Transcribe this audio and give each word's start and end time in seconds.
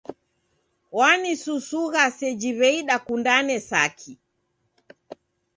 Wanisusuga 0.97 2.01
seji 2.17 2.49
w'ei 2.59 2.79
dakundane 2.89 3.57
saki! 3.69 4.13